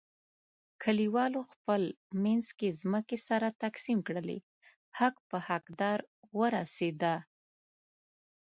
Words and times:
کلیوالو 0.83 1.41
خپل 1.51 1.81
منځ 2.23 2.45
کې 2.57 2.69
ځمکې 2.81 3.17
سره 3.27 3.47
تقسیم 3.63 3.99
کړلې، 4.07 4.37
حق 4.99 5.15
په 5.29 5.37
حق 5.47 5.65
دار 5.81 5.99
ورسیدا. 6.39 7.15